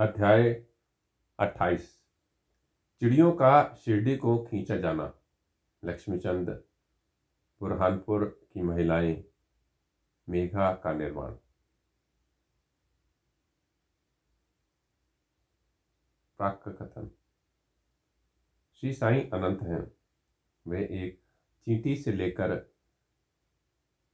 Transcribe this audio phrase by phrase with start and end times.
[0.00, 0.64] अध्याय
[1.38, 2.00] अट्ठाईस।
[3.00, 5.14] चिड़ियों का शिरडी को खींचा जाना।
[5.84, 6.50] लक्ष्मीचंद,
[7.60, 9.24] बुरहानपुर की महिलाएँ,
[10.28, 11.32] मेघा का निर्माण।
[16.38, 17.10] प्राक कथन
[18.74, 19.92] श्री साईं अनंत हैं।
[20.66, 21.20] वे एक
[21.64, 22.74] चींटी से लेकर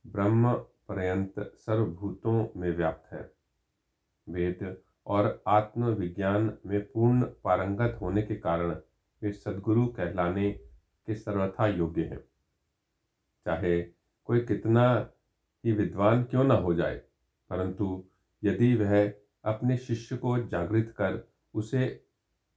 [0.07, 0.55] ब्रह्म
[0.89, 3.32] पर्यंत सर्वभूतों में व्याप्त है।
[4.29, 8.70] वेद और आत्मविज्ञान में पूर्ण पारंगत होने के कारण
[9.23, 12.20] वे सदगुरु कहलाने के सर्वथा योग्य हैं।
[13.47, 13.80] चाहे
[14.28, 14.87] कोई कितना
[15.64, 16.97] ही विद्वान क्यों न हो जाए,
[17.50, 18.05] परंतु
[18.42, 19.12] यदि वह
[19.45, 21.23] अपने शिष्य को जागृत कर
[21.55, 21.84] उसे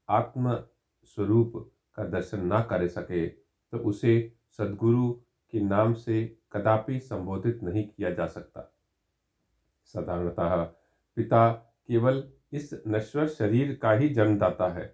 [0.09, 0.55] आत्म
[1.15, 1.53] स्वरूप
[1.97, 4.17] का दर्शन ना कर सके तो उसे
[4.57, 5.11] सदगुरु
[5.53, 6.23] के नाम से
[6.53, 8.61] कदापि संबोधित नहीं किया जा सकता।
[9.95, 10.63] साधारणतः
[11.17, 12.21] पिता केवल
[12.51, 14.85] इस नश्वर शरीर का ही जन्मदाता है।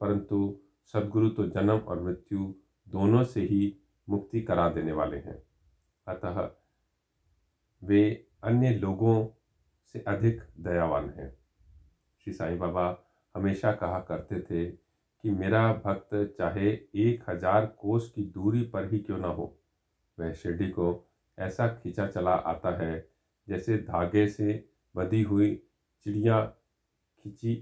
[0.00, 0.60] परंतु
[0.94, 2.54] सदगुरु तो जन्म और मृत्यु
[2.88, 3.76] दोनों से ही
[4.08, 5.42] मुक्ति करा देने वाले हैं।
[6.06, 6.48] अतः
[7.82, 9.26] वे अन्य लोगों
[9.94, 11.30] से अधिक दयावान हैं।
[12.24, 12.86] श्री साईं बाबा
[13.34, 18.98] हमेशा कहा करते थे कि मेरा भक्त चाहे एक हज़ार कोस की दूरी पर ही
[18.98, 19.56] क्यों ना हो।
[20.18, 20.88] वह शिरडी को
[21.38, 23.08] ऐसा खींचा चला आता है
[23.48, 25.54] जैसे धागे से बंधी हुई
[26.06, 26.40] चिड़िया
[27.24, 27.56] खींची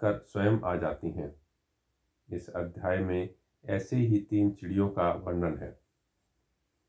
[0.00, 1.34] कर स्वयं आ जाती हैं।
[2.32, 5.78] इस अध्याय में ऐसे ही तीन चिड़ियों का वर्णन है।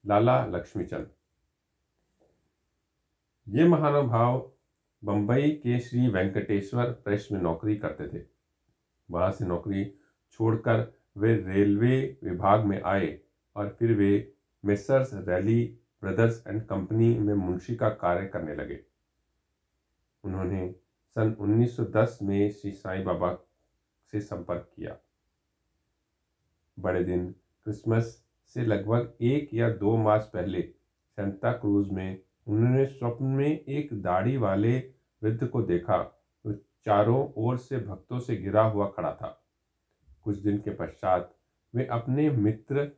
[0.06, 1.12] लाला लक्ष्मीचंद।
[3.48, 4.52] ये महानुभाव
[5.04, 8.26] बंबई के श्री वेंकटेश्वर प्रेस में नौकरी करते थे।
[9.12, 10.00] वहाँ से नौकरी
[10.32, 13.20] छोड़कर वे रेलवे विभाग में आए
[13.56, 14.34] और फिर वे
[14.66, 18.86] Messrs Ralli, brothers and company में मुंशी का कार्य करने लगे।
[20.24, 20.76] उन्होंने
[21.16, 23.34] सन 1910 में श्री साईं बाबा
[24.12, 24.96] से संपर्क किया।
[26.80, 27.30] बड़े दिन,
[27.66, 28.24] क्रिसमस
[28.56, 34.38] से लगभग एक या दो मास पहले सेंता क्रूज में उन्होंने स्वप्न में एक दाढ़ी
[34.38, 34.78] वाले
[35.22, 36.04] वृद्ध को देखा
[36.46, 36.54] जो
[36.86, 39.44] चारों ओर से भक्तों से घिरा हुआ खड़ा था।
[40.24, 41.36] कुछ दिन के पश्चात
[41.74, 42.92] वे अपने मित्र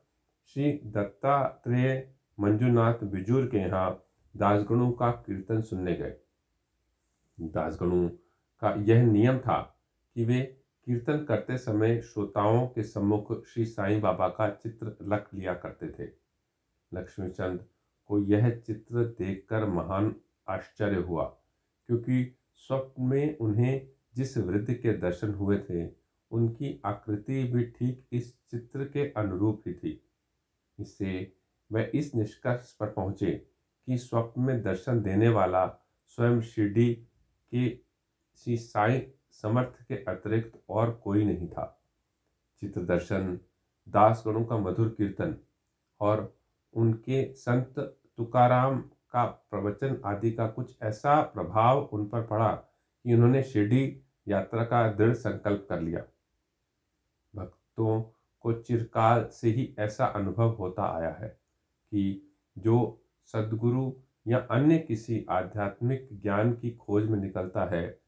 [0.46, 4.06] श्री दत्तात्रेय मंजुनाथ बिजूर के यहाँ
[4.38, 6.16] दासगणों का कीर्तन सुनने गए।
[7.40, 8.08] दासगणों
[8.62, 9.62] का यह नियम था
[10.16, 10.42] कि वे
[10.88, 16.10] कीर्तन करते समय श्रोताओं के सम्मुख श्री साईं बाबा का चित्र रख लिया करते थे।
[16.92, 17.66] लक्ष्मीचंद
[18.06, 20.16] को यह चित्र देखकर महान
[20.48, 21.24] आश्चर्य हुआ,
[21.90, 25.86] क्योंकि स्वप्न में उन्हें जिस वृद्ध के दर्शन हुए थे,
[26.32, 30.02] उनकी आकृति भी ठीक इस चित्र के अनुरूप ही थी।
[30.80, 31.34] इससे
[31.72, 33.32] वह इस निष्कर्ष पर पहुँचे
[33.88, 35.66] कि स्वप्न में दर्शन देने वाला
[36.08, 37.08] स्वयं शिरडी
[37.52, 37.86] कि
[38.36, 41.82] श्री साई समर्थ के अतिरिक्त और कोई नहीं था।
[42.60, 43.40] चित्र दर्शन
[43.90, 45.38] दास गणों का मधुर कीर्तन
[46.02, 46.38] और
[46.74, 47.80] उनके संत
[48.18, 54.64] तुकाराम का प्रवचन आदि का कुछ ऐसा प्रभाव उन पर पड़ा कि उन्होंने शिरडी यात्रा
[54.64, 56.04] का दृढ़ संकल्प कर लिया।
[57.36, 58.02] भक्तों
[58.42, 61.30] को चिरकाल से ही ऐसा अनुभव होता आया है
[61.92, 63.92] कि जो सदगुरु
[64.28, 68.00] या अन्य किसी आध्यात्मिक ज्ञान की खोज में निकलता है,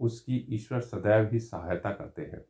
[0.00, 2.44] उसकी ईश्वर सदैव ही सहायता करते हैं।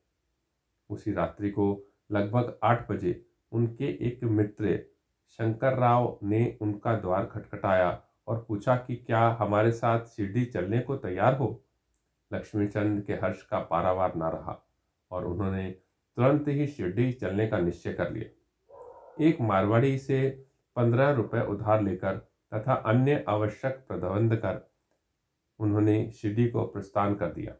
[0.91, 4.85] उसी रात्रि को लगभग आठ बजे उनके एक मित्र
[5.29, 10.97] शंकर राव ने उनका द्वार खटखटाया और पूछा कि क्या हमारे साथ शिरडी चलने को
[10.97, 11.65] तैयार हो?
[12.33, 14.69] लक्ष्मीचंद के हर्ष का पारावार ना रहा
[15.11, 15.71] और उन्होंने
[16.17, 18.35] तुरंत ही शिरडी चलने का निश्चय कर लिया।
[19.21, 20.47] एक मारवाड़ी से
[20.77, 24.71] पंद्रह रुपये उधार लेकर तथा अन्य आवश्यक प्रबंध कर
[25.59, 27.55] उन्होंने शिरडी को प्रस्थान कर दिया।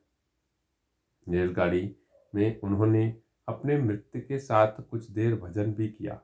[1.29, 1.97] रेलगाड़ी
[2.35, 3.17] में उन्होंने
[3.49, 6.21] अपने मृत्यु के साथ कुछ देर भजन भी किया।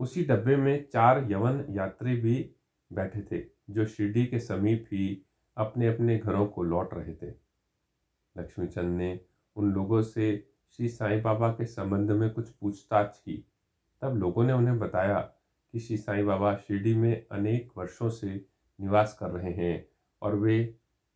[0.00, 2.54] उसी डब्बे में चार यवन यात्री भी
[2.92, 5.22] बैठे थे, जो शिरडी के समीप ही
[5.56, 7.34] अपने अपने घरों को लौट रहे थे।
[8.38, 9.20] लक्ष्मीचंद ने
[9.56, 13.46] उन लोगों से, श्री साईं बाबा के संबंध में कुछ पूछताछ की।
[14.02, 15.32] तब लोगों ने उन्हें बताया
[15.74, 18.34] कि श्री साईं बाबा शिरडी में अनेक वर्षों से
[18.78, 19.84] निवास कर रहे हैं
[20.22, 20.58] और वे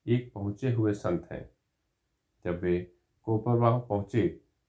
[0.06, 1.48] एक पहुँचे हुए संत हैं।
[2.44, 2.78] जब वे
[3.26, 4.26] कोपरवाह पहुँचे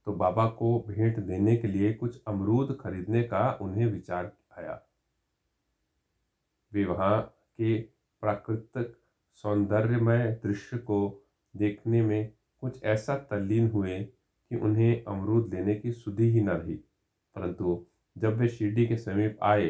[0.07, 4.81] तो बाबा को भेंट देने के लिए कुछ अमरूद खरीदने का उन्हें विचार आया।
[6.71, 7.21] वे वहाँ
[7.59, 7.77] के
[8.23, 8.95] प्राकृतिक
[9.43, 10.99] सौंदर्यमय दृश्य को
[11.53, 12.31] देखने में
[12.63, 16.75] कुछ ऐसा तल्लीन हुए कि उन्हें अमरूद लेने की सुधि ही न रही,
[17.35, 17.85] परंतु
[18.17, 19.69] जब वे शिरडी के समीप आए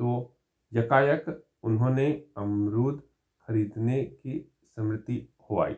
[0.00, 0.36] तो
[0.72, 1.24] यकायक
[1.62, 3.02] उन्होंने अमरूद
[3.48, 5.76] खरीदने की स्मृति हो आई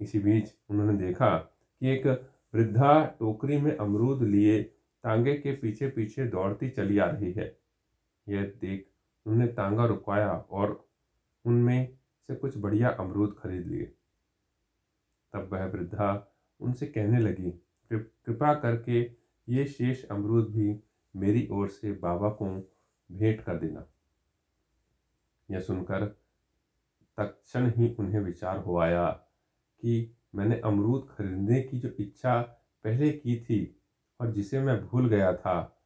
[0.00, 2.06] इसी बीच उन्होंने देखा कि एक
[2.54, 4.62] वृद्धा टोकरी में अमरूद लिए
[5.04, 7.58] तांगे के पीछे पीछे दौड़ती चली आ रही है।
[8.28, 8.86] यह देख
[9.26, 10.88] उन्होंने तांगा रुकवाया और
[11.44, 11.98] उनमें
[12.28, 13.84] से कुछ बढ़िया अमरूद खरीद लिए।
[15.32, 16.08] तब वह वृद्धा
[16.60, 17.50] उनसे कहने लगी
[17.92, 19.00] कृपा करके
[19.48, 20.72] ये शेष अमरूद भी
[21.16, 22.46] मेरी ओर से बाबा को
[23.12, 23.86] भेंट कर देना।
[25.50, 26.06] यह सुनकर
[27.16, 29.08] तत्क्षण ही उन्हें विचार हो आया
[29.80, 32.40] कि मैंने अमरूद खरीदने की जो इच्छा
[32.84, 33.80] पहले की थी
[34.20, 35.82] और जिसे मैं भूल गया था,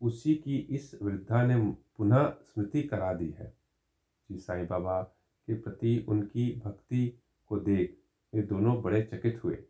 [0.00, 3.50] उसी की इस वृद्धा ने पुनः स्मृति करा दी है।
[4.28, 7.98] श्री साईं बाबा के प्रति उनकी भक्ति को देख
[8.34, 9.64] ये दोनों बड़े चकित हुए।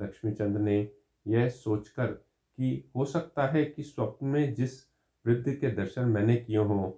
[0.00, 0.92] लक्ष्मीचंद ने
[1.26, 2.25] यह सोचकर
[2.58, 4.80] कि हो सकता है कि स्वप्न में जिस
[5.26, 6.92] वृद्ध के दर्शन मैंने किए हों,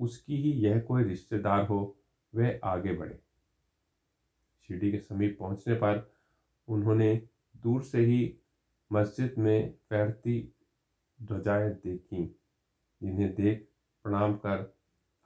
[0.00, 1.96] उसकी ही यह कोई रिश्तेदार हो
[2.34, 3.18] वह आगे बढ़े।
[4.68, 6.10] शिरडी के समीप पहुँचने पर
[6.68, 7.14] उन्होंने
[7.62, 8.34] दूर से ही
[8.92, 10.54] मस्जिद में फहरती
[11.22, 12.24] ध्वजाएँ देखी,
[13.02, 13.68] जिन्हें देख
[14.04, 14.76] प्रणाम कर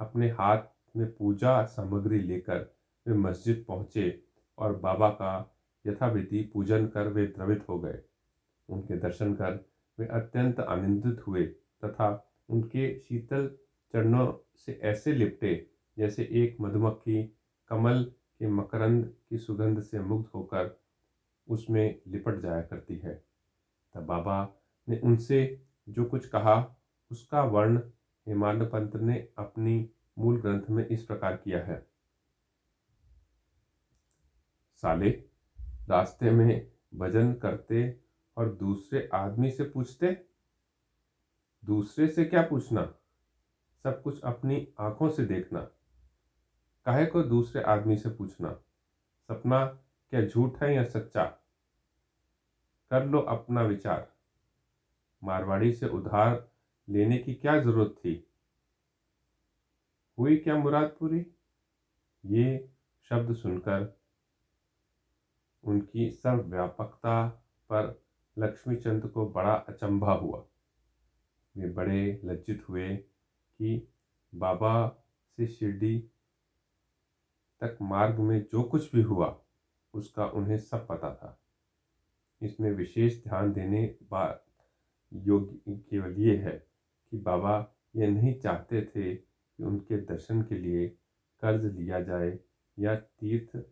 [0.00, 0.62] अपने हाथ
[0.96, 2.58] में पूजा सामग्री लेकर
[3.06, 4.22] वे मस्जिद पहुँचे
[4.58, 5.54] और बाबा का
[5.86, 7.98] यथाविधि पूजन कर वे द्रवित हो गए।
[8.68, 11.44] उनके दर्शन कर वे अत्यंत आनंदित हुए
[11.82, 12.08] तथा
[12.48, 13.48] उनके शीतल
[13.94, 15.54] चरणों से ऐसे लिपटे
[15.96, 17.22] जैसे एक मधुमक्खी
[17.70, 18.02] कमल
[18.40, 20.70] के मकरंद की सुगंध से मुग्ध होकर
[21.48, 23.14] उसमें लिपट जाया करती है।
[23.94, 24.36] तब बाबा
[24.88, 25.38] ने उनसे
[25.88, 26.56] जो कुछ कहा,
[27.10, 27.78] उसका वर्ण
[28.26, 29.84] हेमांड पंत ने अपनी
[30.16, 31.82] मूल ग्रंथ में इस प्रकार किया है।
[34.82, 35.08] साले,
[35.88, 37.82] रास्ते में भजन करते
[38.36, 40.26] और दूसरे आदमी से पूछते,
[41.64, 42.94] दूसरे से क्या पूछना?
[43.82, 45.60] सब कुछ अपनी आँखों से देखना।
[46.84, 48.52] काहे को दूसरे आदमी से पूछना?
[49.28, 49.66] सपना
[50.10, 51.24] क्या झूठ है या सच्चा?
[52.90, 54.12] कर लो अपना विचार।
[55.24, 56.50] मारवाड़ी से उधार
[56.88, 58.28] लेने की क्या ज़रूरत थी?
[60.18, 61.26] हुई क्या मुराद पूरी?
[62.26, 62.72] ये
[63.08, 64.00] शब्द सुनकर
[65.64, 67.28] उनकी सर्वव्यापकता
[67.70, 68.02] पर
[68.38, 70.44] लक्ष्मीचंद को बड़ा अचंभा हुआ।
[71.56, 73.88] वे बड़े लज्जित हुए कि
[74.34, 74.88] बाबा
[75.36, 75.98] से शिरडी
[77.60, 79.44] तक मार्ग में जो कुछ भी हुआ,
[79.94, 81.38] उसका उन्हें सब पता था।
[82.42, 84.44] इसमें विशेष ध्यान देने बात
[85.12, 86.66] योग्य केवल ये है
[87.10, 90.88] कि बाबा ये नहीं चाहते थे कि उनके दर्शन के लिए
[91.40, 92.38] कर्ज लिया जाए
[92.78, 93.66] या तीर्थ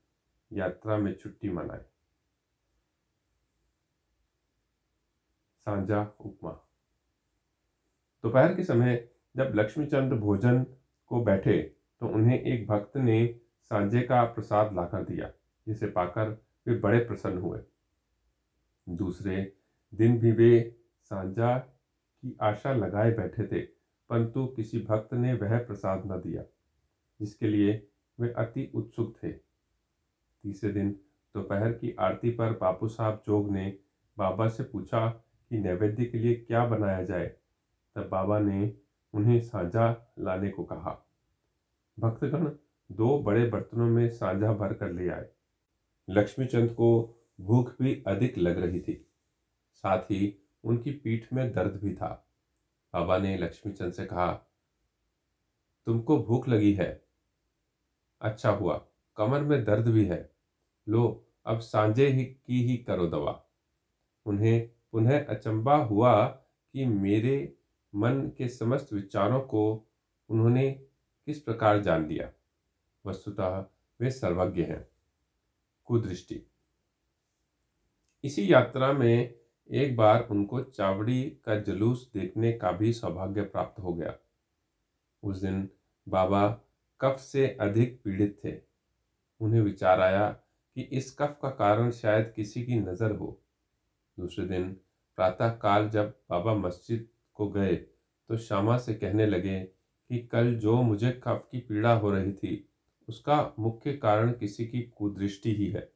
[0.52, 1.84] यात्रा में छुट्टी मनाए।
[5.70, 6.50] सांझा उपमा।
[8.24, 10.64] दोपहर के समय जब लक्ष्मीचंद भोजन
[11.10, 11.58] को बैठे
[12.00, 13.26] तो उन्हें एक भक्त ने
[13.70, 15.30] सांझे का प्रसाद लाकर दिया,
[15.66, 16.30] जिसे पाकर
[16.66, 17.58] वे बड़े प्रसन्न हुए।
[18.86, 19.52] दूसरे
[19.92, 20.50] दिन भी वे
[21.10, 26.42] सांझा की आशा लगाए बैठे थे, परंतु किसी भक्त ने वह प्रसाद न दिया,
[27.20, 27.80] जिसके लिए
[28.18, 30.90] वे अति उत्सुक थे। तीसरे दिन
[31.34, 33.72] दोपहर की आरती पर बापू साहब जोग ने
[34.16, 35.08] बाबा से पूछा
[35.50, 37.26] कि नैवेद्य के लिए क्या बनाया जाए,
[37.96, 38.72] तब बाबा ने
[39.14, 40.98] उन्हें साझा लाने को कहा।
[41.98, 42.50] भक्तगण
[42.90, 45.28] दो बड़े बर्तनों में साझा भर कर ले आए।
[46.08, 46.90] लक्ष्मीचंद को
[47.40, 48.94] भूख भी अधिक लग रही थी,
[49.74, 52.08] साथ ही उनकी पीठ में दर्द भी था।
[52.94, 54.32] बाबा ने लक्ष्मीचंद से कहा,
[55.86, 57.04] तुमको भूख लगी है।
[58.20, 58.76] अच्छा हुआ,
[59.16, 60.30] कमर में दर्द भी है।
[60.86, 63.42] लो, अब सांझे ही की ही करो दवा।
[64.26, 66.26] उन्हें पुनः अचंबा हुआ
[66.72, 67.56] कि मेरे
[67.94, 69.86] मन के समस्त विचारों को
[70.28, 70.70] उन्होंने
[71.26, 72.32] किस प्रकार जान लिया।
[73.06, 73.66] वस्तुतः
[74.00, 74.88] वे सर्वज्ञ हैं।
[75.84, 76.42] कुदृष्टि।
[78.24, 79.34] इसी यात्रा में
[79.70, 84.14] एक बार उनको चावड़ी का जुलूस देखने का भी सौभाग्य प्राप्त हो गया।
[85.22, 85.68] उस दिन
[86.08, 86.60] बाबा
[87.00, 88.60] कफ से अधिक पीड़ित थे।
[89.40, 90.30] उन्हें विचार आया
[90.74, 93.42] कि इस कफ का कारण शायद किसी की नज़र हो।
[94.20, 94.68] दूसरे दिन
[95.18, 97.06] प्रातः काल जब बाबा मस्जिद
[97.38, 102.10] को गए तो श्यामा से कहने लगे कि कल जो मुझे कफ की पीड़ा हो
[102.10, 102.68] रही थी,
[103.08, 105.88] उसका मुख्य कारण किसी की कुदृष्टि ही है।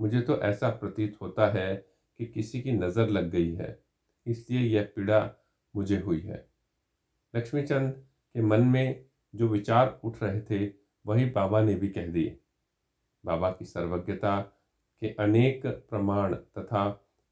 [0.00, 1.74] मुझे तो ऐसा प्रतीत होता है
[2.20, 3.78] कि किसी की नज़र लग गई है,
[4.26, 5.30] इसलिए यह पीड़ा
[5.74, 6.46] मुझे हुई है।
[7.34, 7.92] लक्ष्मीचंद
[8.34, 10.70] के मन में जो विचार उठ रहे थे,
[11.04, 12.38] वही बाबा ने भी कह दिए।
[13.24, 14.38] बाबा की सर्वज्ञता
[15.02, 16.88] के अनेक प्रमाण तथा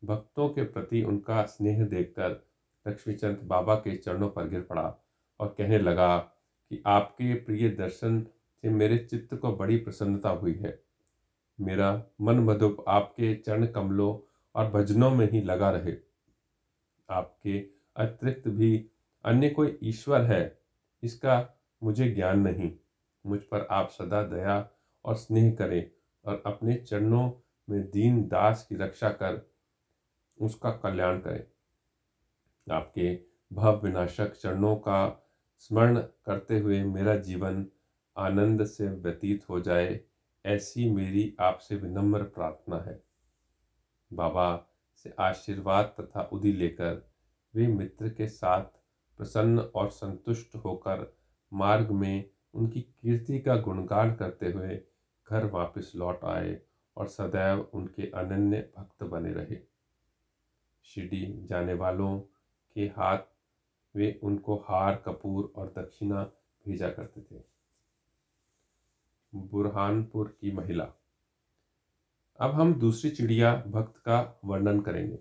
[0.06, 2.42] भक्तों के प्रति उनका स्नेह देखकर
[2.86, 4.94] लक्ष्मीचंद बाबा के चरणों पर गिर पड़ा
[5.40, 8.20] और कहने लगा कि आपके प्रिय दर्शन
[8.64, 10.78] से मेरे चित्त को बड़ी प्रसन्नता हुई है।
[11.58, 14.18] मेरा मन मधुप आपके चरण कमलों
[14.54, 15.94] और भजनों में ही लगा रहे।
[17.08, 17.58] आपके
[17.96, 18.86] अतिरिक्त भी
[19.24, 20.58] अन्य कोई ईश्वर है,
[21.02, 22.72] इसका मुझे ज्ञान नहीं।
[23.24, 24.68] मुझ पर आप सदा दया
[25.04, 25.90] और स्नेह करें
[26.24, 27.30] और अपने चरणों
[27.70, 29.55] में दीन दास की रक्षा कर
[30.40, 31.44] उसका कल्याण करें।
[32.74, 33.18] आपके
[33.52, 35.22] भव विनाशक चरणों का
[35.58, 37.66] स्मरण करते हुए मेरा जीवन
[38.16, 40.00] आनंद से व्यतीत हो जाए,
[40.44, 43.00] ऐसी मेरी आपसे विनम्र प्रार्थना है।
[44.12, 44.66] बाबा
[44.96, 47.10] से आशीर्वाद तथा उदी लेकर
[47.54, 48.64] वे मित्र के साथ
[49.18, 51.16] प्रसन्न और संतुष्ट होकर
[51.52, 54.80] मार्ग में उनकी कीर्ति का गुणगान करते हुए
[55.30, 56.60] घर वापस लौट आए
[56.96, 59.75] और सदैव उनके अनन्य भक्त बने रहे।
[60.86, 62.20] शिरडी जाने वालों
[62.74, 63.18] के हाथ
[63.96, 66.22] वे उनको हार, कपूर और दक्षिणा
[66.66, 67.42] भेजा करते थे।
[69.34, 70.84] बुरहानपुर की महिला।
[72.40, 75.18] अब हम दूसरी चिड़िया भक्त का वर्णन करेंगे।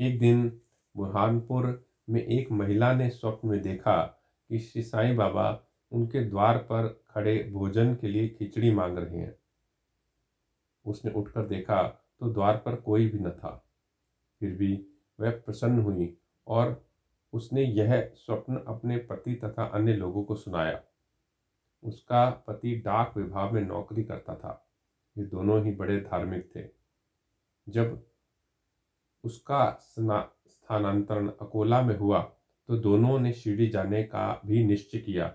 [0.00, 0.60] एक दिन
[0.96, 4.02] बुरहानपुर में एक महिला ने स्वप्न में देखा
[4.48, 9.36] कि श्री साईं बाबा उनके द्वार पर खड़े भोजन के लिए खिचड़ी मांग रहे हैं।
[10.86, 11.82] उसने उठकर देखा
[12.20, 13.62] तो द्वार पर कोई भी न था।
[14.40, 14.72] फिर भी
[15.18, 16.16] वह प्रसन्न हुई
[16.46, 16.84] और
[17.32, 20.80] उसने यह स्वप्न अपने पति तथा अन्य लोगों को सुनाया।
[21.82, 24.62] उसका पति डाक विभाग में नौकरी करता था।
[25.16, 26.64] ये दोनों ही बड़े धार्मिक थे।
[27.66, 28.00] जब
[29.24, 32.20] उसका स्थानांतरण अकोला में हुआ
[32.68, 35.34] तो दोनों ने शिरडी जाने का भी निश्चय किया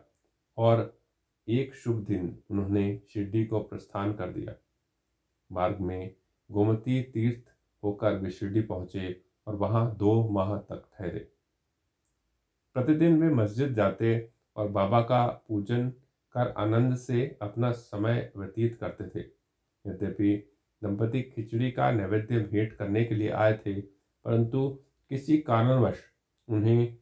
[0.58, 1.01] और
[1.48, 4.53] एक शुभ दिन उन्होंने शिरडी को प्रस्थान कर दिया।
[5.51, 6.13] मार्ग में
[6.50, 7.50] गोमती तीर्थ
[7.83, 11.19] होकर वे शिरडी पहुँचे और वहाँ दो माह तक ठहरे।
[12.75, 15.89] प्रतिदिन वे मस्जिद जाते और बाबा का पूजन
[16.35, 19.25] कर आनंद से अपना समय व्यतीत करते थे।
[19.85, 20.35] यद्यपि
[20.81, 24.69] दंपति खिचड़ी का नैवेद्य भेंट करने के लिए आए थे, परंतु
[25.11, 26.03] किसी कारणवश
[26.47, 26.97] उन्हें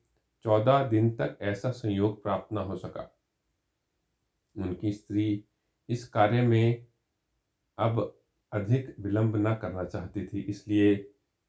[0.46, 3.10] चौदह दिन तक ऐसा संयोग प्राप्त न हो सका।
[4.56, 5.44] उनकी स्त्री
[5.90, 6.86] इस कार्य में
[7.78, 8.19] अब
[8.52, 11.06] अधिक विलंब न करना चाहती थी, इसलिए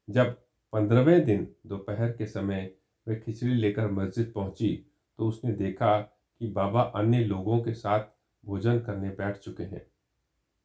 [0.07, 0.35] जब
[0.73, 2.71] पंद्रहवें दिन दोपहर के समय
[3.07, 4.73] वह खिचड़ी लेकर मस्जिद पहुँची
[5.19, 8.05] तो उसने देखा कि बाबा अन्य लोगों के साथ
[8.43, 9.85] भोजन करने बैठ चुके हैं।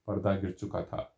[0.08, 1.12] पर्दा गिर चुका था।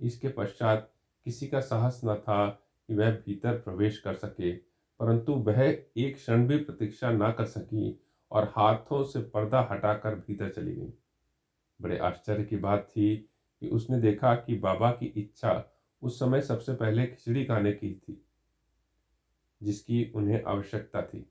[0.00, 0.90] इसके पश्चात
[1.26, 6.46] किसी का साहस न था कि वह भीतर प्रवेश कर सके, परंतु वह एक क्षण
[6.46, 7.98] भी प्रतीक्षा ना कर सकी
[8.32, 10.92] और हाथों से पर्दा हटाकर भीतर चली गई।
[11.80, 13.14] बड़े आश्चर्य की बात थी
[13.62, 15.52] कि उसने देखा कि बाबा की इच्छा
[16.02, 18.22] उस समय सबसे पहले खिचड़ी खाने की थी,
[19.60, 21.24] जिसकी उन्हें आवश्यकता थी।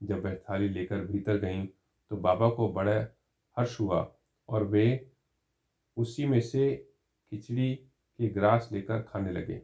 [0.00, 1.66] जब वह थाली लेकर भीतर गईं
[2.10, 2.98] तो बाबा को बड़ा
[3.56, 4.00] हर्ष हुआ
[4.48, 5.12] और वे
[5.96, 6.74] उसी में से
[7.32, 9.60] खिचड़ी के ग्रास लेकर खाने लगे।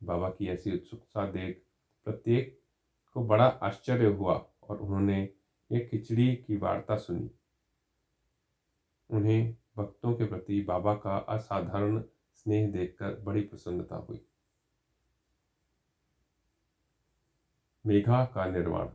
[0.00, 1.62] बाबा की ऐसी उत्सुकता देख
[2.06, 2.58] प्रत्येक
[3.16, 5.22] को बड़ा आश्चर्य हुआ और उन्होंने
[5.70, 7.30] एक खिचड़ी की वार्ता सुनी।
[9.10, 12.02] उन्हें भक्तों के प्रति बाबा का असाधारण
[12.34, 14.24] स्नेह देखकर बड़ी प्रसन्नता हुई।
[17.86, 18.88] मेघा का निर्माण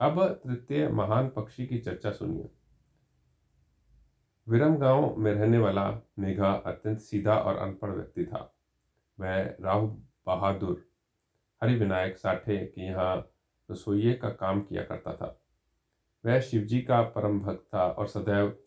[0.00, 2.48] अब तृतीय महान पक्षी की चर्चा सुनिए।
[4.48, 8.54] विरम गाँव में रहने वाला मेघा अत्यंत सीधा और अनपढ़ व्यक्ति था।
[9.18, 9.86] वह राहु
[10.26, 10.84] बहादुर
[11.62, 13.16] हरिविनायक साठे के यहाँ
[13.70, 15.38] रसोइये का काम किया करता था।
[16.24, 18.61] वह शिवजी का परम भक्त था और सदैव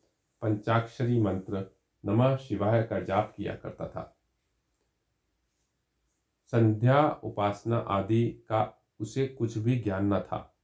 [0.45, 1.75] पंचाक्षरी मंत्र
[2.05, 4.17] नमः शिवाय का जाप किया करता था।
[6.45, 10.55] संध्या, उपासना आदि का उसे कुछ भी ज्ञान न था।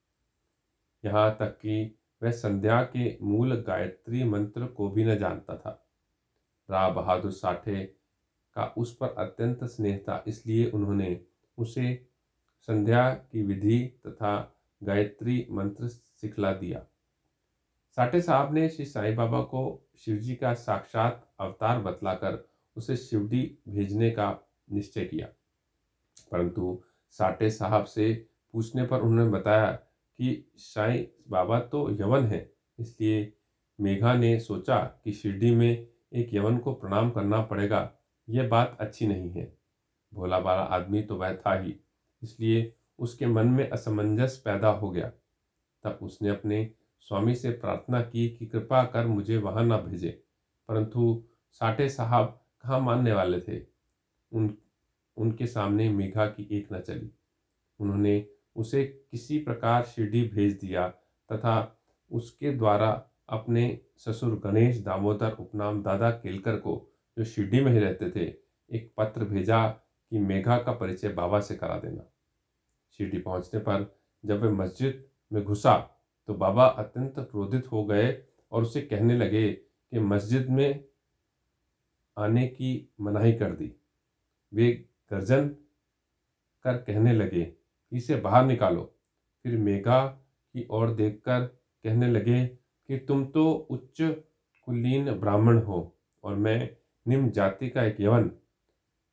[1.06, 5.88] यहाँ तक कि वह संध्या के मूल गायत्री मंत्र को भी न जानता था।
[6.72, 7.86] रा बहादुर साठे
[8.56, 11.26] का उस पर अत्यंत स्नेह था इसलिए उन्होंने
[11.58, 12.08] उसे
[12.62, 16.86] संध्या की विधि तथा गायत्री मंत्र सिखला दिया।
[17.98, 19.62] साठे साहब ने श्री साईं बाबा को
[19.98, 22.38] शिवजी का साक्षात अवतार बतलाकर
[22.76, 24.36] उसे शिवडी भेजने का
[24.72, 25.28] निश्चय किया।
[26.32, 28.14] परंतु साठे साहब से
[28.54, 33.32] पूछने पर उन्होंने बताया कि साईं बाबा तो यवन है, इसलिए
[33.80, 37.92] मेघा ने सोचा कि शिरडी में एक यवन को प्रणाम करना पड़ेगा,
[38.28, 39.52] यह बात अच्छी नहीं है।
[40.14, 41.76] भोला बाला आदमी तो वह था ही,
[42.22, 45.12] इसलिए उसके मन में असमंजस पैदा हो गया।
[45.84, 46.70] तब उसने अपने
[47.02, 50.24] स्वामी से प्रार्थना की कि कृपा कर मुझे वहाँ न भेजे।
[50.68, 53.66] परंतु साठे साहब कहाँ मानने वाले थे?
[54.32, 54.58] उन,
[55.18, 57.12] उनके सामने मेघा की एक न चली।
[57.80, 60.88] उन्होंने उसे किसी प्रकार शिरडी भेज दिया
[61.32, 61.82] तथा
[62.12, 68.10] उसके द्वारा अपने ससुर गणेश दामोदर उपनाम दादा केलकर को, जो शिरडी में ही रहते
[68.10, 68.34] थे,
[68.72, 69.68] एक पत्र भेजा
[70.10, 72.12] कि मेघा का परिचय बाबा से करा देना।
[72.98, 75.98] शिरडी पहुँचने पर जब वह मस्जिद में घुसा
[76.32, 80.84] तो बाबा अत्यंत क्रोधित हो गए और उसे कहने लगे कि मस्जिद में
[82.18, 82.70] आने की
[83.02, 83.72] मनाही कर दी।
[84.54, 84.72] वे
[85.12, 85.48] गर्जन
[86.66, 87.52] कर कहने लगे,
[87.92, 88.84] इसे बाहर निकालो।
[89.46, 96.36] फिर मेघा की ओर देखकर कहने लगे कि, तुम तो उच्च कुलीन ब्राह्मण हो और
[96.36, 98.30] मैं निम्न जाति का एक यवन।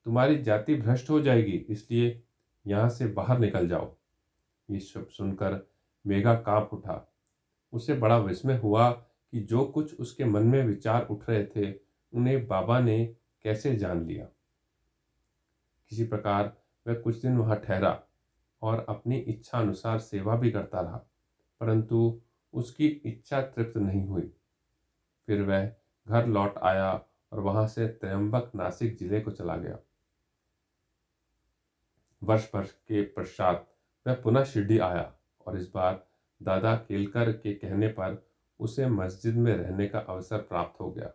[0.06, 2.22] तुम्हारी जाति भ्रष्ट हो जाएगी, इसलिए
[2.66, 3.94] यहाँ से बाहर निकल जाओ।
[4.70, 5.66] ये शब्द सुनकर
[6.06, 7.04] मेघा काँप उठा।
[7.72, 11.72] उसे बड़ा विस्मय हुआ कि जो कुछ उसके मन में विचार उठ रहे थे,
[12.12, 13.04] उन्हें बाबा ने
[13.44, 14.24] कैसे जान लिया।
[15.90, 16.52] किसी प्रकार
[16.86, 17.98] वह कुछ दिन वहाँ ठहरा
[18.62, 20.96] और अपनी इच्छा अनुसार सेवा भी करता रहा,
[21.60, 22.20] परंतु
[22.54, 24.30] उसकी इच्छा तृप्त नहीं हुई।
[25.28, 25.66] फिर वह
[26.06, 26.90] घर लौट आया
[27.32, 29.78] और वहाँ से त्रयंबक नासिक ज़िले को चला गया।
[32.22, 33.66] वर्ष भर के पश्चात
[34.06, 35.12] वह पुनः शिरडी आया
[35.46, 36.07] और इस बार
[36.42, 38.26] दादा केलकर के कहने पर
[38.60, 41.08] उसे मस्जिद में रहने का अवसर प्राप्त हो गया।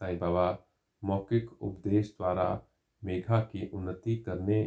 [0.00, 0.58] साईं बाबा
[1.04, 2.66] मौखिक उपदेश द्वारा
[3.04, 4.64] मेघा की उन्नति करने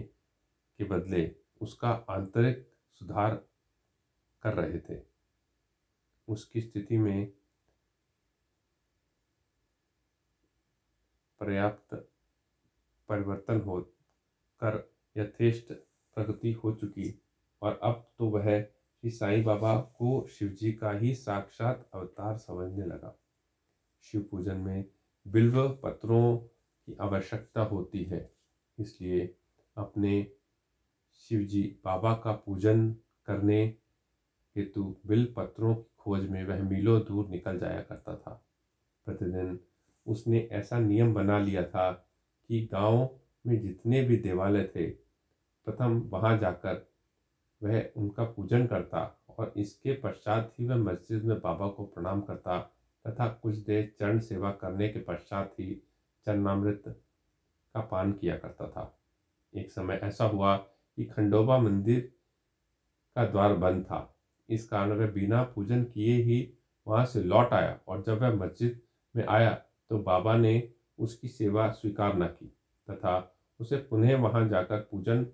[0.80, 3.36] के बदले उसका आंतरिक सुधार
[4.44, 5.02] कर रहे थे।
[6.28, 7.26] उसकी स्थिति में
[11.40, 11.94] पर्याप्त
[13.10, 13.82] परिवर्तन हो
[14.62, 15.74] कर यथेष्ट
[16.16, 17.22] प्रगति हो चुकी
[17.62, 18.77] और अब तो वह
[19.08, 23.14] श्री साईं बाबा को शिवजी का ही साक्षात अवतार समझने लगा।
[24.04, 24.84] शिव पूजन में
[25.26, 28.30] बिल्व पत्रों की आवश्यकता होती है,
[28.78, 29.36] इसलिए
[29.78, 30.12] अपने
[31.14, 32.90] शिवजी बाबा का पूजन
[33.26, 33.64] करने
[34.56, 38.42] हेतु बिल पत्रों की खोज में वह मीलों दूर निकल जाया करता था।
[39.06, 39.60] प्रतिदिन
[40.06, 41.92] उसने ऐसा नियम बना लिया था
[42.50, 43.10] कि गाँव
[43.46, 44.90] में जितने भी देवालय थे,
[45.68, 46.86] प्रथम वहाँ जाकर
[47.62, 49.02] वह उनका पूजन करता
[49.40, 52.60] और इसके पश्चात ही वह मस्जिद में बाबा को प्रणाम करता
[53.06, 55.74] तथा कुछ देर चरण सेवा करने के पश्चात ही
[56.28, 58.94] चरणामृत का पान किया करता था।
[59.54, 62.00] एक समय ऐसा हुआ कि खंडोबा मंदिर
[63.16, 64.02] का द्वार बंद था।
[64.50, 66.48] इस कारण वह बिना पूजन किए ही
[66.88, 68.80] वहाँ से लौट आया और जब वह मस्जिद
[69.16, 69.52] में आया
[69.90, 72.46] तो बाबा ने उसकी सेवा स्वीकार न की
[72.88, 73.16] तथा
[73.60, 75.26] उसे पुनः वहाँ जाकर पूजन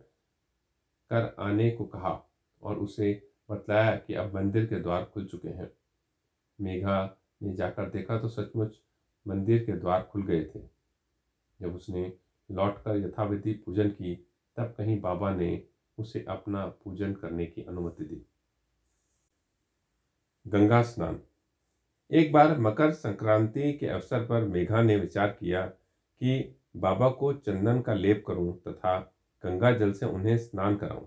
[1.13, 2.32] कर आने को कहा
[2.63, 5.71] और उसे बतलाया कि अब मंदिर के द्वार खुल चुके हैं।
[6.62, 8.80] मेघा ने जाकर देखा तो सचमुच
[9.28, 10.60] मंदिर के द्वार खुल गए थे।
[11.62, 12.13] जब उसने
[12.52, 15.63] लौटकर यथाविधि पूजन की, तब कहीं बाबा ने
[15.97, 18.26] उसे अपना पूजन करने की अनुमति दी।
[20.47, 21.19] गंगा स्नान।
[22.12, 25.65] एक बार मकर संक्रांति के अवसर पर मेघा ने विचार किया
[26.21, 29.12] कि बाबा को चंदन का लेप करूँ तथा
[29.44, 31.06] गंगा जल से उन्हें स्नान कराऊं।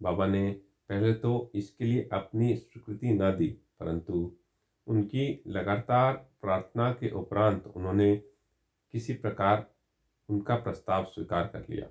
[0.00, 0.50] बाबा ने
[0.90, 3.46] पहले तो इसके लिए अपनी स्वीकृति न दी,
[3.80, 4.32] परंतु
[4.86, 6.12] उनकी लगातार
[6.42, 8.16] प्रार्थना के उपरांत उन्होंने
[8.94, 9.66] किसी प्रकार
[10.28, 11.86] उनका प्रस्ताव स्वीकार कर लिया।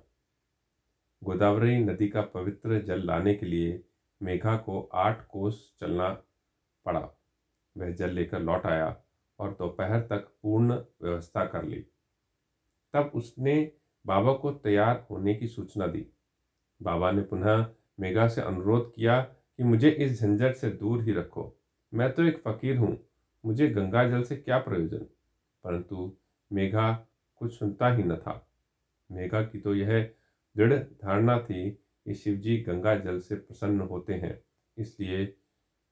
[1.22, 3.82] गोदावरी नदी का पवित्र जल लाने के लिए
[4.20, 6.08] मेघा को आठ कोस चलना
[6.86, 7.00] पड़ा।
[7.76, 8.96] वह जल लेकर लौट आया
[9.38, 11.80] और दोपहर तक पूर्ण व्यवस्था कर ली।
[12.94, 13.56] तब उसने
[14.06, 16.06] बाबा को तैयार होने की सूचना दी।
[16.82, 17.66] बाबा ने पुनः
[18.00, 21.56] मेघा से अनुरोध किया कि मुझे इस झंझट से दूर ही रखो।
[21.94, 22.98] मैं तो एक फकीर हूँ।
[23.46, 25.06] मुझे गंगा जल से क्या प्रयोजन?
[25.64, 26.16] परंतु
[26.52, 28.48] मेघा कुछ सुनता ही न था।
[29.12, 30.10] मेघा की तो यह
[30.56, 34.44] दृढ़ धारणा थी कि शिवजी गंगा जल से प्रसन्न होते हैं।
[34.78, 35.36] इसलिए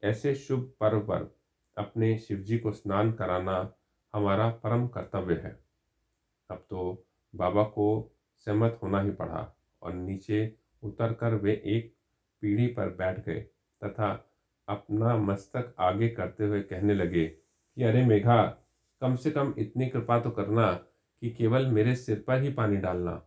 [0.05, 1.37] ऐसे शुभ पर्व पर
[1.79, 3.75] अपने शिवजी को स्नान कराना
[4.15, 5.65] हमारा परम कर्तव्य है।
[6.51, 11.93] अब तो बाबा को सहमत होना ही पड़ा और नीचे उतरकर वे एक
[12.41, 13.41] पीढ़ी पर बैठ गए
[13.85, 14.29] तथा
[14.69, 18.43] अपना मस्तक आगे करते हुए कहने लगे कि, अरे मेघा,
[19.01, 20.73] कम से कम इतनी कृपा तो करना
[21.23, 23.23] कि केवल मेरे सिर पर ही पानी डालना।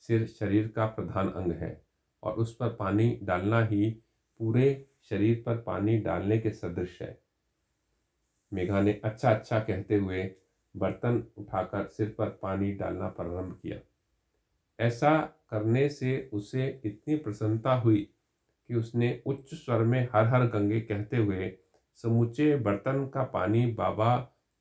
[0.00, 1.84] सिर शरीर का प्रधान अंग है
[2.22, 3.90] और उस पर पानी डालना ही
[4.40, 7.18] पूरे शरीर पर पानी डालने के सदृश है।
[8.52, 10.22] मेघा ने अच्छा अच्छा कहते हुए
[10.74, 13.78] बर्तन उठाकर सिर पर पानी डालना प्रारंभ किया।
[14.78, 15.18] ऐसा
[15.50, 18.08] करने से उसे इतनी प्रसन्नता हुई
[18.68, 21.52] कि उसने उच्च स्वर में हर हर गंगे कहते हुए,
[21.98, 24.16] समूचे बर्तन का पानी बाबा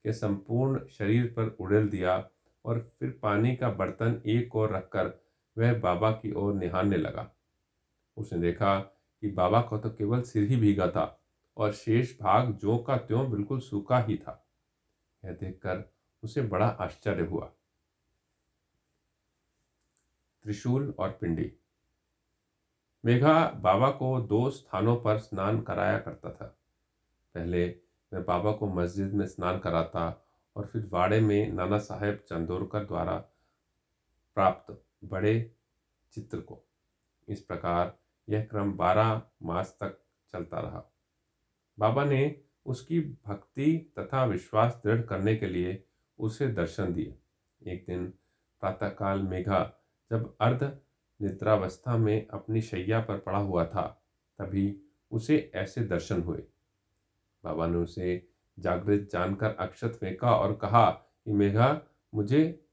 [0.05, 2.17] के संपूर्ण शरीर पर उड़ेल दिया
[2.65, 5.11] और फिर पानी का बर्तन एक और रखकर
[5.57, 7.31] वह बाबा की ओर निहारने लगा।
[8.17, 11.05] उसने देखा कि बाबा का तो केवल सिर ही भीगा था
[11.57, 14.43] और शेष भाग जो का त्यों बिल्कुल सूखा ही था।
[15.23, 15.83] यह देखकर
[16.27, 17.45] उसे बड़ा आश्चर्य हुआ।
[20.43, 21.53] त्रिशूल और पिंडी।
[23.05, 26.45] मेघा बाबा को दो स्थानों पर स्नान कराया करता था।
[27.35, 27.79] पहले
[28.13, 33.17] मैं बाबा को मस्जिद में स्नान कराता और फिर वाड़े में नाना साहेब चंदोरकर द्वारा
[34.35, 35.55] प्राप्त बड़े
[36.11, 36.63] चित्र को।
[37.27, 37.97] इस प्रकार
[38.29, 40.83] यह क्रम बारह मास तक चलता रहा।
[41.79, 45.86] बाबा ने उसकी भक्ति तथा विश्वास दृढ़ करने के लिए
[46.19, 47.19] उसे दर्शन दिए
[47.67, 48.07] एक दिन
[48.59, 49.73] प्रातःकाल मेघा
[50.11, 50.81] जब अर्ध
[51.21, 54.03] निद्रावस्था में अपनी शैया पर पड़ा हुआ था,
[54.39, 56.43] तभी उसे ऐसे दर्शन हुए।
[57.43, 61.81] बाबा ने उसे जागृत जानकर अक्षत फेंका और कहा कि, मेघा,
[62.13, 62.67] मुझे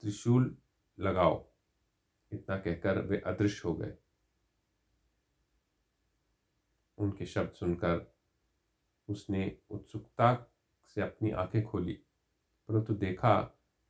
[0.00, 0.58] त्रिशूल
[0.98, 1.46] लगाओ।
[2.32, 3.94] इतना कहकर वे अदृश्य हो गए।
[6.98, 8.14] उनके शब्द सुनकर
[9.08, 10.52] उसने उत्सुकता
[10.86, 12.03] से अपनी आँखें खोली।
[12.68, 13.40] परंतु देखा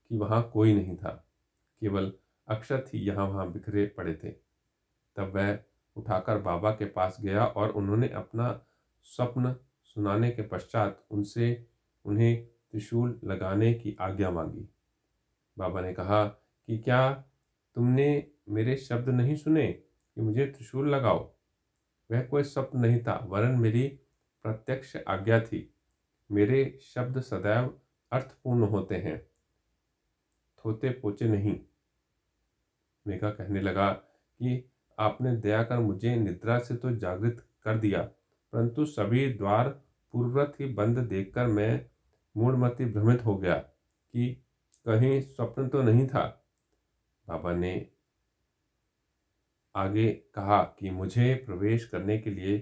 [0.08, 1.28] कि वहाँ कोई नहीं था।
[1.80, 2.12] केवल
[2.48, 4.28] अक्षत ही यहाँ वहाँ बिखरे पड़े थे।
[5.16, 5.58] तब वह
[5.96, 8.66] उठाकर बाबा के पास गया और उन्होंने अपना
[9.02, 11.66] स्वप्न सुनाने के पश्चात उनसे
[12.04, 14.68] उन्हें त्रिशूल लगाने की आज्ञा मांगी।
[15.58, 16.24] बाबा ने कहा
[16.66, 17.12] कि क्या
[17.74, 21.34] तुमने मेरे शब्द नहीं सुने कि मुझे त्रिशूल लगाओ?
[22.10, 23.88] वह कोई स्वप्न नहीं था, वरन मेरी
[24.42, 25.74] प्रत्यक्ष आज्ञा थी।
[26.32, 27.80] मेरे शब्द सदैव
[28.14, 29.18] अर्थपूर्ण होते हैं।
[30.64, 31.58] थोते पोचे नहीं।
[33.06, 38.84] मेघा कहने लगा कि आपने दया कर मुझे निद्रा से तो जागृत कर दिया, परंतु
[38.86, 39.68] सभी द्वार
[40.14, 41.86] पूर्ववत ही बंद देखकर मैं
[42.36, 44.32] मूढ़मति भ्रमित हो गया कि
[44.86, 46.24] कहीं स्वप्न तो नहीं था।
[47.28, 47.74] बाबा ने
[49.74, 52.58] आगे कहा कि मुझे प्रवेश करने के लिए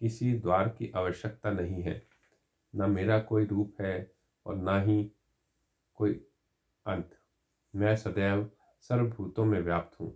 [0.00, 2.02] किसी द्वार की आवश्यकता नहीं है।
[2.74, 4.15] न मेरा कोई रूप है
[4.46, 5.02] और ना ही
[5.98, 6.12] कोई
[6.86, 7.18] अंत।
[7.74, 8.48] मैं सदैव
[8.82, 10.12] सर्वभूतों में व्याप्त हूँ,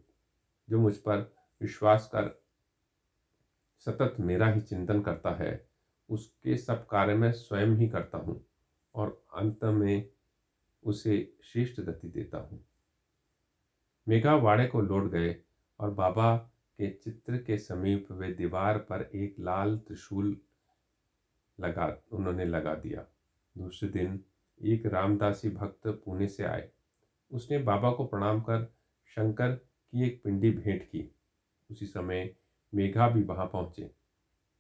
[0.68, 2.38] जो मुझ पर विश्वास कर
[3.86, 5.66] सतत मेरा ही चिंतन करता है,
[6.08, 8.40] उसके सब कार्य मैं स्वयं ही करता हूँ
[8.94, 10.08] और अंत में
[10.82, 12.64] उसे श्रेष्ठ गति देता हूँ।
[14.06, 15.34] मेघा वाड़े को लौट गए
[15.80, 16.34] और बाबा
[16.78, 20.36] के चित्र के समीप वे दीवार पर एक लाल त्रिशूल
[21.58, 23.04] लगा, उन्होंने लगा दिया।
[23.60, 24.24] दूसरे दिन
[24.62, 26.70] एक रामदासी भक्त पुणे से आए।
[27.32, 28.74] उसने बाबा को प्रणाम कर
[29.06, 31.14] शंकर की एक पिंडी भेंट की।
[31.70, 32.36] उसी समय
[32.74, 33.90] मेघा भी वहाँ पहुँचे।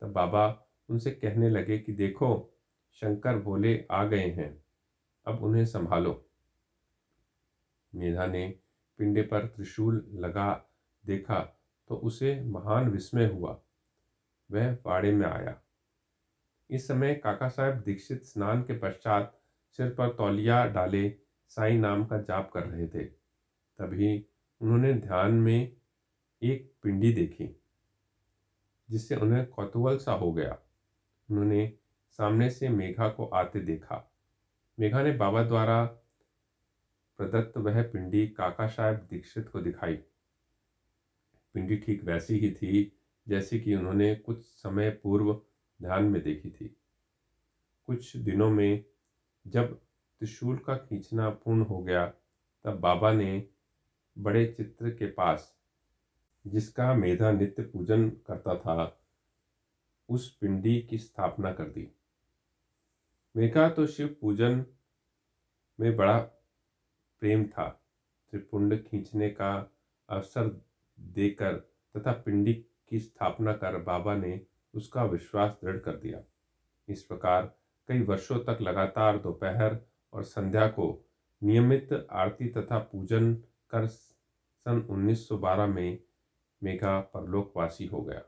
[0.00, 2.54] तब बाबा उनसे कहने लगे कि देखो,
[2.92, 4.64] शंकर भोले आ गए हैं,
[5.26, 6.26] अब उन्हें संभालो।
[7.94, 8.58] मेधा ने
[8.98, 10.66] पिंडे पर त्रिशूल लगा
[11.06, 11.40] देखा
[11.88, 13.60] तो उसे महान विस्मय हुआ।
[14.52, 15.60] वह पाड़े में आया।
[16.70, 19.36] इस समय काका साहब दीक्षित स्नान के पश्चात
[19.78, 21.08] सिर पर तौलिया डाले
[21.50, 24.16] साई नाम का जाप कर रहे थे। तभी
[24.60, 25.72] उन्होंने ध्यान में
[26.42, 27.48] एक पिंडी देखी,
[28.88, 30.58] जिससे उन्हें कौतूहल सा हो गया।
[31.28, 31.72] उन्होंने
[32.18, 34.06] सामने से मेघा को आते देखा।
[34.78, 35.84] मेघा ने बाबा द्वारा
[37.18, 39.94] प्रदत्त वह पिंडी काका साहेब दीक्षित को दिखाई।
[41.54, 42.90] पिंडी ठीक वैसी ही थी
[43.26, 45.40] जैसी कि उन्होंने कुछ समय पूर्व
[45.82, 46.76] ध्यान में देखी थी।
[47.86, 48.84] कुछ दिनों में
[49.46, 49.74] जब
[50.18, 52.06] त्रिशूल का खींचना पूर्ण हो गया,
[52.64, 53.48] तब बाबा ने
[54.18, 55.56] बड़े चित्र के पास,
[56.46, 59.00] जिसका मेधा नित्य पूजन करता था,
[60.08, 61.88] उस पिंडी की स्थापना कर दी।
[63.36, 64.66] मेघा तो शिव पूजन
[65.80, 66.18] में बड़ा
[67.20, 67.82] प्रेम था।
[68.30, 69.72] त्रिपुंड खींचने का
[70.08, 70.64] अवसर
[71.00, 71.54] देकर
[71.96, 72.54] तथा पिंडी
[72.88, 76.20] की स्थापना कर बाबा ने उसका विश्वास दृढ़ कर दिया।
[76.88, 77.56] इस प्रकार
[77.88, 79.78] कई वर्षों तक लगातार दोपहर
[80.12, 81.06] और संध्या को
[81.42, 83.34] नियमित आरती तथा पूजन
[83.70, 85.98] कर सन 1912 में
[86.62, 88.22] मेघा परलोकवासी हो गया।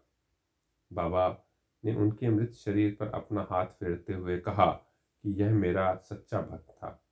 [0.93, 1.45] बाबा
[1.85, 6.71] ने उनके मृत शरीर पर अपना हाथ फेरते हुए कहा कि यह मेरा सच्चा भक्त
[6.71, 7.03] था।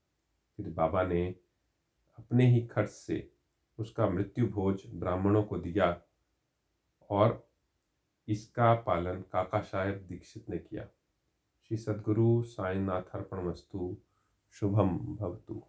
[0.56, 1.34] फिर बाबा ने
[2.18, 3.30] अपने ही खर्च से
[3.78, 6.02] उसका मृत्यु भोज ब्राह्मणों को दिया
[7.10, 7.49] और
[8.30, 10.84] इसका पालन काका साहेब दीक्षित ने किया।
[11.68, 13.96] श्री सदगुरु साईनाथ अर्पण वस्तु
[14.50, 15.62] शुभम भवतु।